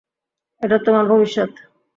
এটা 0.61 0.77
তোমার 0.85 1.05
ভবিষ্যত। 1.07 1.51